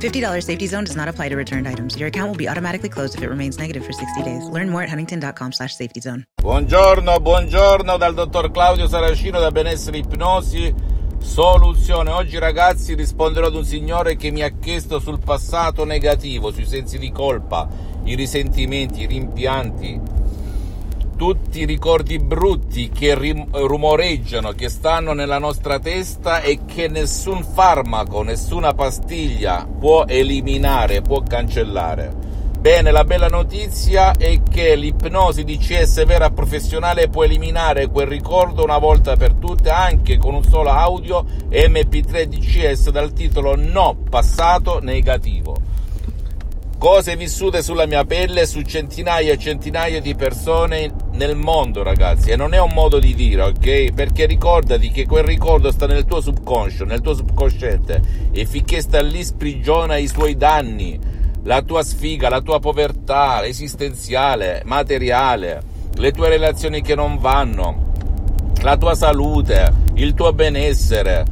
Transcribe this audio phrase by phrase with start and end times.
[0.00, 1.96] $50 safety zone does not apply to returned items.
[1.96, 4.48] Your account will be automatically closed if it remains negative for 60 days.
[4.48, 6.24] Learn more at huntington.com slash safety zone.
[6.42, 10.72] Buongiorno, buongiorno dal dottor Claudio Saracino da Benessere Ipnosi
[11.18, 12.10] Soluzione.
[12.10, 16.98] Oggi ragazzi risponderò ad un signore che mi ha chiesto sul passato negativo, sui sensi
[16.98, 17.68] di colpa,
[18.04, 20.00] i risentimenti, i rimpianti,
[21.16, 27.42] tutti i ricordi brutti che rim- rumoreggiano, che stanno nella nostra testa e che nessun
[27.42, 32.26] farmaco, nessuna pastiglia può eliminare, può cancellare.
[32.58, 38.78] Bene, la bella notizia è che l'ipnosi DCS vera professionale può eliminare quel ricordo una
[38.78, 45.75] volta per tutte anche con un solo audio MP3 DCS dal titolo No passato negativo.
[46.78, 52.30] Cose vissute sulla mia pelle su centinaia e centinaia di persone nel mondo, ragazzi.
[52.30, 53.92] E non è un modo di dire, ok?
[53.92, 58.00] Perché ricordati che quel ricordo sta nel tuo subconscio, nel tuo subconsciente.
[58.30, 61.16] E finché sta lì sprigiona i suoi danni
[61.46, 65.62] la tua sfiga, la tua povertà esistenziale, materiale,
[65.94, 67.92] le tue relazioni che non vanno,
[68.62, 71.24] la tua salute, il tuo benessere.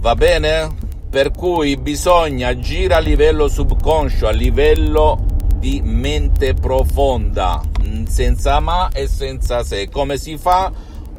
[0.00, 0.74] Va bene?
[1.16, 7.62] Per cui bisogna agire a livello subconscio, a livello di mente profonda,
[8.06, 9.88] senza ma e senza se.
[9.88, 10.70] Come si fa?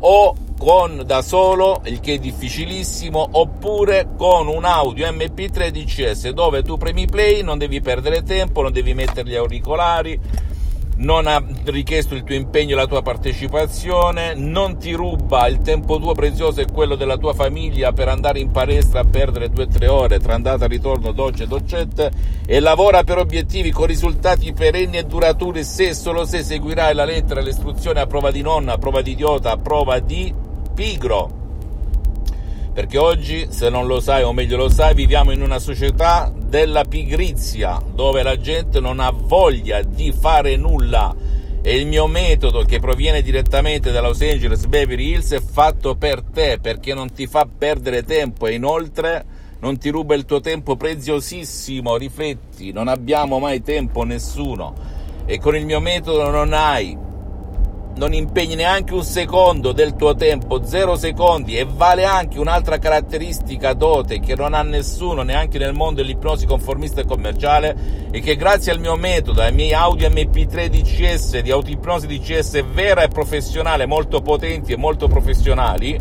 [0.00, 6.64] O con da solo, il che è difficilissimo, oppure con un audio MP3 DCS dove
[6.64, 10.18] tu premi play, non devi perdere tempo, non devi mettere gli auricolari,
[10.96, 15.98] non ha richiesto il tuo impegno e la tua partecipazione, non ti ruba il tempo
[15.98, 20.20] tuo prezioso e quello della tua famiglia per andare in palestra a perdere 2-3 ore
[20.20, 22.10] tra andata e ritorno, docce e doccette.
[22.46, 25.64] E lavora per obiettivi con risultati perenni e duraturi.
[25.64, 28.78] Se e solo se seguirai la lettera e le istruzioni a prova di nonna, a
[28.78, 30.32] prova di idiota, a prova di
[30.74, 31.42] pigro.
[32.72, 36.84] Perché oggi, se non lo sai o meglio lo sai, viviamo in una società della
[36.84, 41.12] pigrizia, dove la gente non ha voglia di fare nulla.
[41.60, 46.22] E il mio metodo, che proviene direttamente da Los Angeles Beverly Hills, è fatto per
[46.22, 49.24] te, perché non ti fa perdere tempo e inoltre
[49.58, 51.96] non ti ruba il tuo tempo preziosissimo.
[51.96, 54.74] Rifletti, non abbiamo mai tempo nessuno.
[55.26, 56.96] E con il mio metodo non hai
[57.96, 63.72] non impegni neanche un secondo del tuo tempo, zero secondi, e vale anche un'altra caratteristica
[63.72, 67.76] dote che non ha nessuno neanche nel mondo dell'ipnosi conformista e commerciale,
[68.10, 73.02] e che grazie al mio metodo, ai miei audio MP3 DCS, di autoipnosi DCS vera
[73.02, 75.98] e professionale, molto potenti e molto professionali,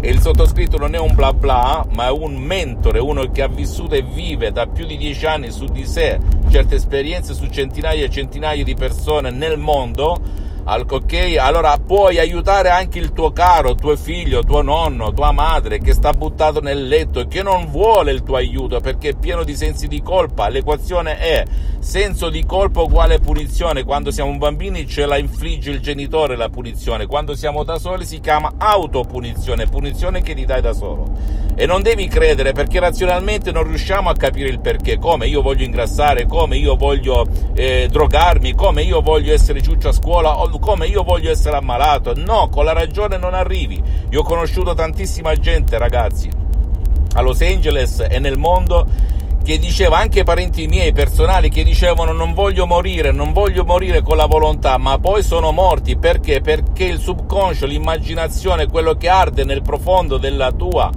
[0.00, 3.48] e il sottoscritto non è un bla bla, ma è un mentore, uno che ha
[3.48, 6.18] vissuto e vive da più di dieci anni su di sé
[6.50, 10.20] certe esperienze su centinaia e centinaia di persone nel mondo,
[10.66, 11.36] ok?
[11.38, 16.12] Allora puoi aiutare anche il tuo caro, tuo figlio, tuo nonno, tua madre che sta
[16.12, 19.88] buttato nel letto e che non vuole il tuo aiuto perché è pieno di sensi
[19.88, 20.48] di colpa.
[20.48, 21.44] L'equazione è
[21.78, 23.84] senso di colpa uguale punizione.
[23.84, 28.20] Quando siamo bambini ce la infligge il genitore la punizione, quando siamo da soli si
[28.20, 31.43] chiama autopunizione, punizione che ti dai da solo.
[31.56, 35.64] E non devi credere perché razionalmente non riusciamo a capire il perché, come io voglio
[35.64, 41.02] ingrassare, come io voglio eh, drogarmi, come io voglio essere ciuccio a scuola come io
[41.02, 42.14] voglio essere ammalato.
[42.16, 43.80] No, con la ragione non arrivi.
[44.10, 46.28] Io ho conosciuto tantissima gente, ragazzi,
[47.14, 48.86] a Los Angeles e nel mondo
[49.44, 54.16] che diceva anche parenti miei personali che dicevano non voglio morire, non voglio morire con
[54.16, 56.40] la volontà, ma poi sono morti perché?
[56.40, 60.90] Perché il subconscio, l'immaginazione, quello che arde nel profondo della tua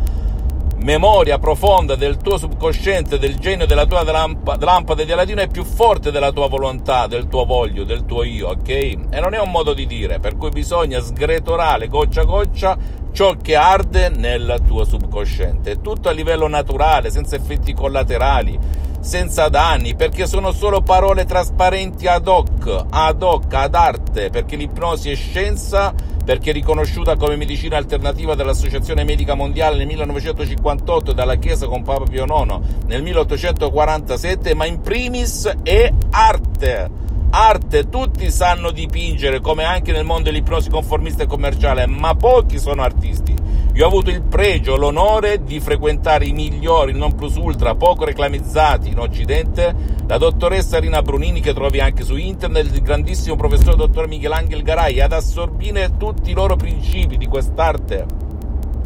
[0.87, 6.11] memoria profonda del tuo subconsciente, del genio della tua lampada di Aladino è più forte
[6.11, 8.69] della tua volontà, del tuo voglio, del tuo io, ok?
[8.69, 12.77] E non è un modo di dire, per cui bisogna sgretolare goccia a goccia
[13.17, 15.71] ciò che arde nel tuo subconsciente.
[15.71, 18.59] È tutto a livello naturale, senza effetti collaterali,
[18.99, 25.09] senza danni, perché sono solo parole trasparenti ad hoc, ad hoc, ad arte, perché l'ipnosi
[25.09, 31.65] è scienza perché riconosciuta come medicina alternativa dall'Associazione Medica Mondiale nel 1958 e dalla Chiesa
[31.65, 37.06] con Papa Pio IX nel 1847, ma in primis è arte.
[37.29, 42.81] Arte, tutti sanno dipingere, come anche nel mondo dell'ipnosi conformista e commerciale, ma pochi sono
[42.81, 43.35] artisti.
[43.74, 48.89] Io ho avuto il pregio, l'onore di frequentare i migliori, non plus ultra, poco reclamizzati
[48.89, 49.75] in Occidente,
[50.07, 55.00] la dottoressa Rina Brunini che trovi anche su internet, il grandissimo professore dottor Michelangelo Garai,
[55.01, 58.06] ad assorbire tutti i loro principi di quest'arte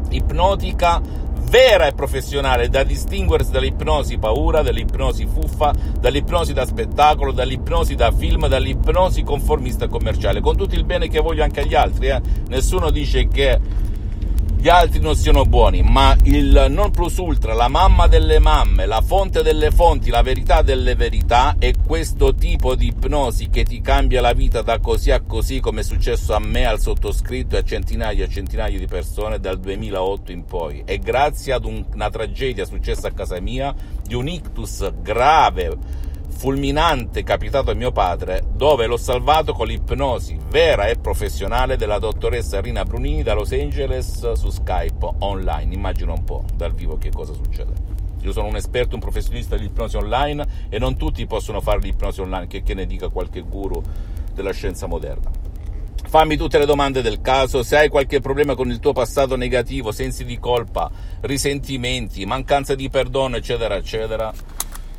[0.09, 1.01] ipnotica
[1.51, 8.48] vera e professionale da distinguersi dall'ipnosi paura, dall'ipnosi fuffa, dall'ipnosi da spettacolo, dall'ipnosi da film,
[8.48, 12.07] dall'ipnosi conformista commerciale, con tutto il bene che voglio anche agli altri.
[12.07, 12.21] Eh?
[12.48, 13.59] Nessuno dice che
[14.61, 19.01] gli altri non siano buoni, ma il non plus ultra, la mamma delle mamme, la
[19.01, 24.21] fonte delle fonti, la verità delle verità è questo tipo di ipnosi che ti cambia
[24.21, 27.63] la vita da così a così come è successo a me, al sottoscritto e a
[27.63, 30.83] centinaia e centinaia di persone dal 2008 in poi.
[30.85, 33.73] E grazie ad un, una tragedia successa a casa mia,
[34.03, 35.75] di un ictus grave
[36.31, 42.61] fulminante capitato a mio padre, dove l'ho salvato con l'ipnosi vera e professionale della dottoressa
[42.61, 45.73] Rina Brunini da Los Angeles su Skype online.
[45.73, 47.73] Immagino un po' dal vivo che cosa succede.
[48.21, 52.47] Io sono un esperto, un professionista dell'ipnosi online e non tutti possono fare l'ipnosi online,
[52.47, 53.81] che, che ne dica qualche guru
[54.33, 55.29] della scienza moderna.
[56.07, 59.91] Fammi tutte le domande del caso, se hai qualche problema con il tuo passato negativo,
[59.91, 60.91] sensi di colpa,
[61.21, 64.33] risentimenti, mancanza di perdono, eccetera, eccetera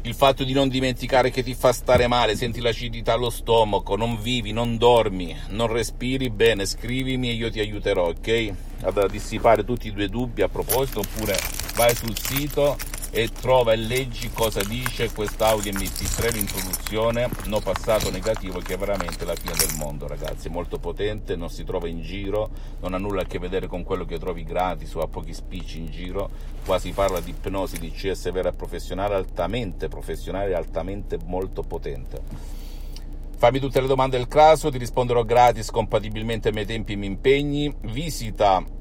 [0.03, 4.21] il fatto di non dimenticare che ti fa stare male, senti l'acidità allo stomaco, non
[4.21, 8.53] vivi, non dormi, non respiri bene, scrivimi e io ti aiuterò, ok?
[8.83, 11.39] Ad dissipare tutti i tuoi dubbi a proposito, oppure
[11.77, 12.77] vai sul sito
[13.15, 19.27] e trova e leggi cosa dice quest'audio MP3, l'introduzione, no passato negativo, che è veramente
[19.27, 20.49] la fine del mondo, ragazzi.
[20.49, 22.49] È molto potente, non si trova in giro,
[22.81, 25.77] non ha nulla a che vedere con quello che trovi gratis o a pochi spicci
[25.77, 26.31] in giro.
[26.65, 32.23] Qua si parla di ipnosi di CS vera e professionale, altamente professionale, altamente molto potente.
[33.37, 37.11] Fammi tutte le domande del caso, ti risponderò gratis compatibilmente ai miei tempi e miei
[37.11, 37.75] impegni.
[37.83, 38.81] Visita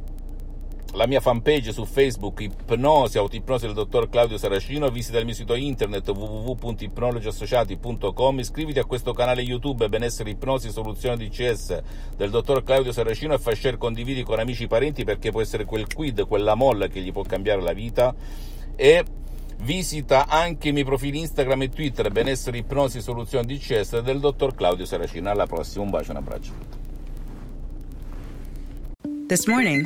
[0.93, 5.53] la mia fanpage su Facebook Ipnosi, Autoipnosi del dottor Claudio Saracino, visita il mio sito
[5.53, 11.81] internet www.ipnologiassociati.com, iscriviti a questo canale YouTube Benessere Ipnosi Soluzione DCS
[12.17, 15.65] del dottor Claudio Saracino e fai share condividi con amici e parenti perché può essere
[15.65, 18.15] quel quid, quella molla che gli può cambiare la vita
[18.75, 19.03] e
[19.59, 24.85] visita anche i miei profili Instagram e Twitter Benessere Ipnosi Soluzione DCS del dottor Claudio
[24.85, 25.29] Saracino.
[25.29, 26.51] Alla prossima, un bacio un abbraccio.
[29.27, 29.85] This morning